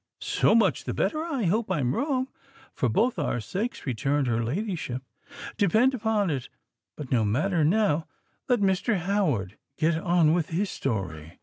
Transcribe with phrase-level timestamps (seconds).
[0.19, 1.23] "So much the better.
[1.23, 5.03] I hope I am wrong—for both of our sakes," returned her ladyship.
[5.57, 8.07] "Depend upon it——But, no matter now:
[8.49, 8.97] let Mr.
[9.01, 11.37] Howard get on with his story."